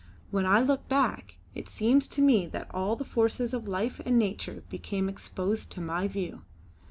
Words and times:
When 0.31 0.47
I 0.47 0.61
look 0.61 0.89
back, 0.89 1.37
it 1.53 1.69
seems 1.69 2.07
to 2.07 2.23
me 2.23 2.47
that 2.47 2.73
all 2.73 2.95
the 2.95 3.03
forces 3.03 3.53
of 3.53 3.67
life 3.67 4.01
and 4.03 4.17
nature 4.17 4.63
became 4.67 5.07
exposed 5.07 5.71
to 5.73 5.79
my 5.79 6.07
view. 6.07 6.41